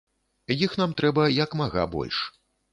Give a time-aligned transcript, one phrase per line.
[0.65, 2.27] Іх нам трэба як мага больш.